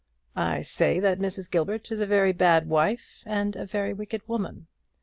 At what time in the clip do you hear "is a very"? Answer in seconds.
1.91-2.31